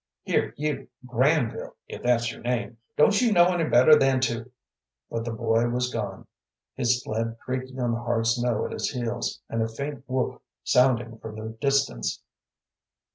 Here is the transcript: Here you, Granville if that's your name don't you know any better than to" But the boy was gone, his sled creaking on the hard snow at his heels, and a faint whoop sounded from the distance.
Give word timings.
Here 0.23 0.55
you, 0.57 0.87
Granville 1.05 1.75
if 1.87 2.01
that's 2.01 2.31
your 2.31 2.41
name 2.41 2.79
don't 2.97 3.21
you 3.21 3.31
know 3.31 3.45
any 3.53 3.65
better 3.69 3.95
than 3.95 4.19
to" 4.21 4.49
But 5.11 5.25
the 5.25 5.31
boy 5.31 5.67
was 5.69 5.93
gone, 5.93 6.25
his 6.73 7.03
sled 7.03 7.37
creaking 7.37 7.79
on 7.79 7.91
the 7.93 7.99
hard 7.99 8.25
snow 8.25 8.65
at 8.65 8.71
his 8.71 8.89
heels, 8.89 9.41
and 9.47 9.61
a 9.61 9.67
faint 9.67 10.03
whoop 10.09 10.41
sounded 10.63 11.21
from 11.21 11.35
the 11.35 11.49
distance. 11.49 12.23